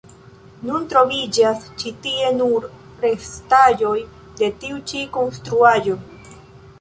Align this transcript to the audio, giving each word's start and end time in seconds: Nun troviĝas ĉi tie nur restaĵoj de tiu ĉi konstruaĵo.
Nun 0.67 0.85
troviĝas 0.93 1.67
ĉi 1.83 1.91
tie 2.05 2.31
nur 2.37 2.65
restaĵoj 3.03 3.93
de 4.39 4.49
tiu 4.65 4.81
ĉi 4.93 5.03
konstruaĵo. 5.19 5.99